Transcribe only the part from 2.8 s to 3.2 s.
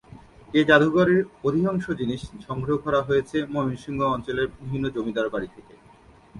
করা